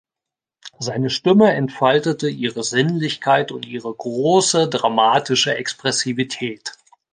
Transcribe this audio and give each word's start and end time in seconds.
Seine 0.79 1.11
Stimme 1.11 1.53
entfaltete 1.53 2.27
ihre 2.27 2.63
Sinnlichkeit 2.63 3.51
und 3.51 3.67
ihre 3.67 3.93
große 3.93 4.67
dramatische 4.67 5.53
Expressivität. 5.53 6.73